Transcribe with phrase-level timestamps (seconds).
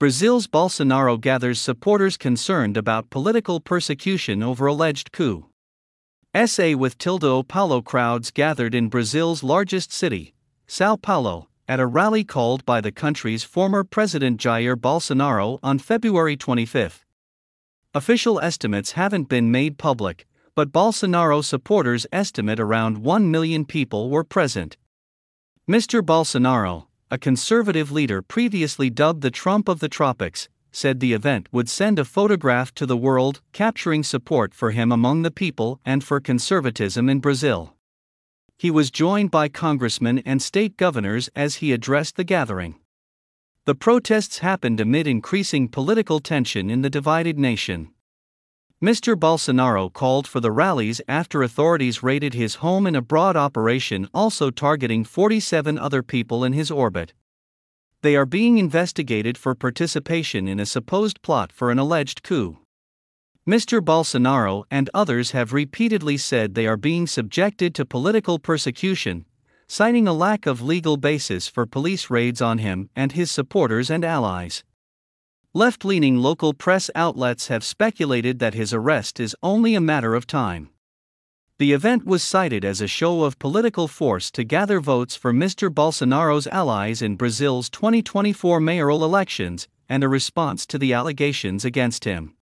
[0.00, 5.50] Brazil's Bolsonaro gathers supporters concerned about political persecution over alleged coup.
[6.34, 10.32] SA with Tildo Paulo crowds gathered in Brazil's largest city,
[10.66, 16.34] Sao Paulo, at a rally called by the country's former president Jair Bolsonaro on February
[16.34, 17.04] 25.
[17.92, 24.24] Official estimates haven't been made public, but Bolsonaro supporters estimate around 1 million people were
[24.24, 24.78] present.
[25.68, 26.00] Mr.
[26.00, 31.68] Bolsonaro, a conservative leader previously dubbed the Trump of the tropics, said the event would
[31.68, 36.20] send a photograph to the world, capturing support for him among the people and for
[36.20, 37.74] conservatism in Brazil.
[38.56, 42.76] He was joined by congressmen and state governors as he addressed the gathering.
[43.64, 47.90] The protests happened amid increasing political tension in the divided nation.
[48.82, 49.14] Mr.
[49.14, 54.50] Bolsonaro called for the rallies after authorities raided his home in a broad operation also
[54.50, 57.12] targeting 47 other people in his orbit.
[58.00, 62.56] They are being investigated for participation in a supposed plot for an alleged coup.
[63.46, 63.82] Mr.
[63.82, 69.26] Bolsonaro and others have repeatedly said they are being subjected to political persecution,
[69.68, 74.06] citing a lack of legal basis for police raids on him and his supporters and
[74.06, 74.64] allies.
[75.52, 80.24] Left leaning local press outlets have speculated that his arrest is only a matter of
[80.24, 80.70] time.
[81.58, 85.68] The event was cited as a show of political force to gather votes for Mr.
[85.68, 92.36] Bolsonaro's allies in Brazil's 2024 mayoral elections and a response to the allegations against him.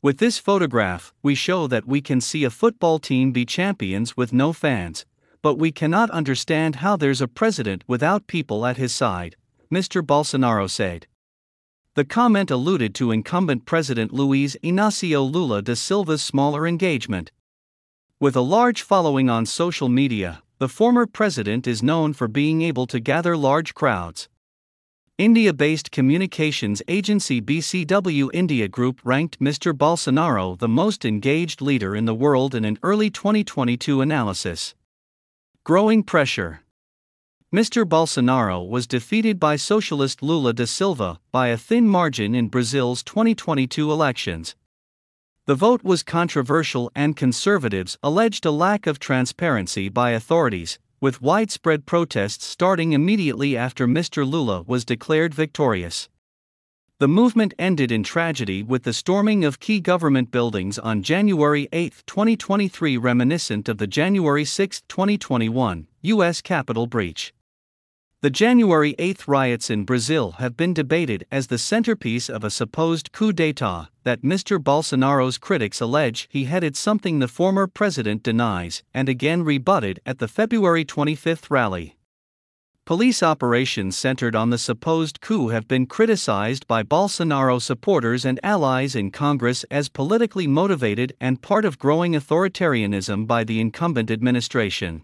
[0.00, 4.32] With this photograph, we show that we can see a football team be champions with
[4.32, 5.04] no fans,
[5.42, 9.36] but we cannot understand how there's a president without people at his side,
[9.70, 10.00] Mr.
[10.00, 11.06] Bolsonaro said.
[11.94, 17.30] The comment alluded to incumbent President Luiz Inácio Lula da Silva's smaller engagement.
[18.18, 22.86] With a large following on social media, the former president is known for being able
[22.86, 24.30] to gather large crowds.
[25.18, 29.74] India based communications agency BCW India Group ranked Mr.
[29.74, 34.74] Bolsonaro the most engaged leader in the world in an early 2022 analysis.
[35.62, 36.61] Growing pressure.
[37.52, 37.84] Mr.
[37.84, 43.92] Bolsonaro was defeated by socialist Lula da Silva by a thin margin in Brazil's 2022
[43.92, 44.56] elections.
[45.44, 51.84] The vote was controversial, and conservatives alleged a lack of transparency by authorities, with widespread
[51.84, 54.26] protests starting immediately after Mr.
[54.26, 56.08] Lula was declared victorious.
[57.00, 62.02] The movement ended in tragedy with the storming of key government buildings on January 8,
[62.06, 66.40] 2023, reminiscent of the January 6, 2021, U.S.
[66.40, 67.34] Capitol breach.
[68.22, 73.10] The January 8 riots in Brazil have been debated as the centerpiece of a supposed
[73.10, 74.62] coup d'etat that Mr.
[74.62, 80.28] Bolsonaro's critics allege he headed something the former president denies and again rebutted at the
[80.28, 81.96] February 25 rally.
[82.84, 88.94] Police operations centered on the supposed coup have been criticized by Bolsonaro supporters and allies
[88.94, 95.02] in Congress as politically motivated and part of growing authoritarianism by the incumbent administration.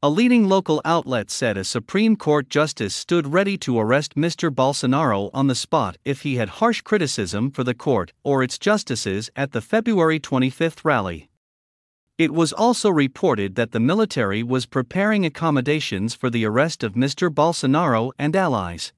[0.00, 4.48] A leading local outlet said a Supreme Court justice stood ready to arrest Mr.
[4.48, 9.28] Bolsonaro on the spot if he had harsh criticism for the court or its justices
[9.34, 11.28] at the February 25 rally.
[12.16, 17.28] It was also reported that the military was preparing accommodations for the arrest of Mr.
[17.28, 18.92] Bolsonaro and allies.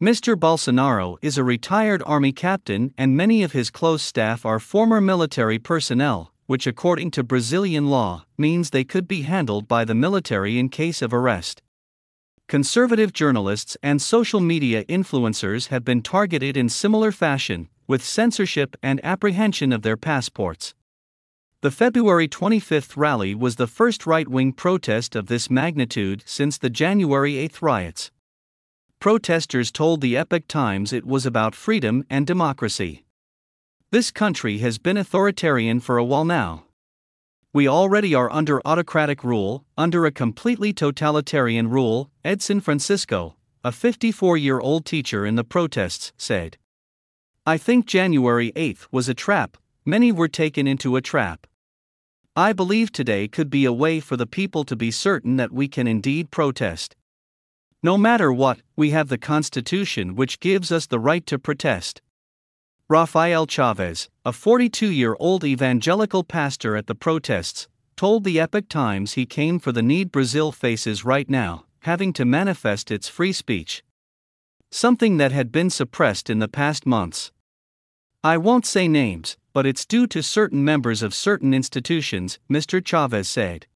[0.00, 0.36] Mr.
[0.36, 5.58] Bolsonaro is a retired army captain, and many of his close staff are former military
[5.58, 10.68] personnel, which, according to Brazilian law, means they could be handled by the military in
[10.68, 11.62] case of arrest.
[12.46, 19.02] Conservative journalists and social media influencers have been targeted in similar fashion, with censorship and
[19.04, 20.74] apprehension of their passports.
[21.62, 26.68] The February 25 rally was the first right wing protest of this magnitude since the
[26.68, 28.10] January 8 riots.
[29.00, 33.03] Protesters told the Epoch Times it was about freedom and democracy.
[33.94, 36.64] This country has been authoritarian for a while now.
[37.52, 44.36] We already are under autocratic rule, under a completely totalitarian rule, Edson Francisco, a 54
[44.36, 46.58] year old teacher in the protests, said.
[47.46, 51.46] I think January 8th was a trap, many were taken into a trap.
[52.34, 55.68] I believe today could be a way for the people to be certain that we
[55.68, 56.96] can indeed protest.
[57.80, 62.02] No matter what, we have the Constitution which gives us the right to protest.
[62.86, 67.66] Rafael Chavez, a 42 year old evangelical pastor at the protests,
[67.96, 72.26] told the Epoch Times he came for the need Brazil faces right now, having to
[72.26, 73.82] manifest its free speech.
[74.70, 77.32] Something that had been suppressed in the past months.
[78.22, 82.84] I won't say names, but it's due to certain members of certain institutions, Mr.
[82.84, 83.66] Chavez said.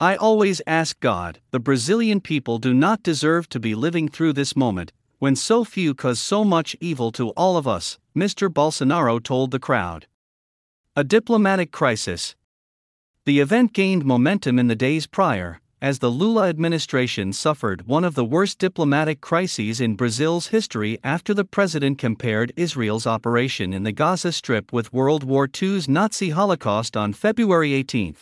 [0.00, 4.54] I always ask God, the Brazilian people do not deserve to be living through this
[4.54, 8.48] moment, when so few cause so much evil to all of us, Mr.
[8.48, 10.06] Bolsonaro told the crowd.
[10.94, 12.36] A diplomatic crisis.
[13.24, 18.14] The event gained momentum in the days prior, as the Lula administration suffered one of
[18.14, 23.92] the worst diplomatic crises in Brazil's history after the president compared Israel's operation in the
[23.92, 28.16] Gaza Strip with World War II's Nazi Holocaust on February 18.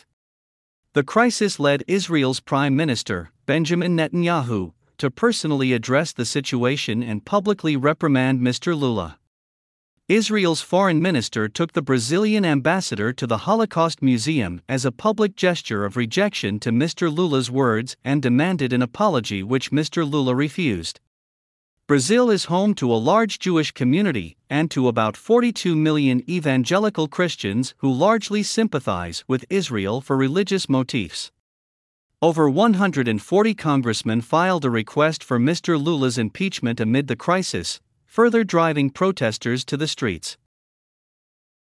[0.93, 7.75] The crisis led Israel's Prime Minister, Benjamin Netanyahu, to personally address the situation and publicly
[7.75, 8.77] reprimand Mr.
[8.77, 9.19] Lula.
[10.07, 15.83] Israel's foreign minister took the Brazilian ambassador to the Holocaust Museum as a public gesture
[15.83, 17.13] of rejection to Mr.
[17.13, 20.09] Lula's words and demanded an apology, which Mr.
[20.09, 21.01] Lula refused.
[21.87, 27.73] Brazil is home to a large Jewish community and to about 42 million evangelical Christians
[27.77, 31.31] who largely sympathize with Israel for religious motifs.
[32.19, 35.79] Over 140 congressmen filed a request for Mr.
[35.79, 40.35] Lula's impeachment amid the crisis, further driving protesters to the streets.